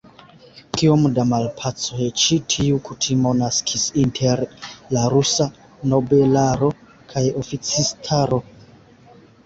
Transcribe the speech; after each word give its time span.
Kiom 0.77 1.03
da 1.17 1.25
malpacoj 1.33 2.07
ĉi 2.21 2.37
tiu 2.55 2.79
kutimo 2.89 3.35
naskis 3.43 3.85
inter 4.07 4.43
la 4.99 5.07
rusa 5.15 5.49
nobelaro 5.95 6.75
kaj 7.15 7.29
oficistaro! 7.47 8.47